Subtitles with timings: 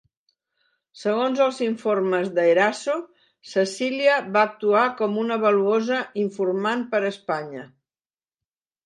[0.99, 2.95] Segons els informes d'Eraso,
[3.51, 7.67] Cecilia va actuar com una valuosa informant per a Espanya.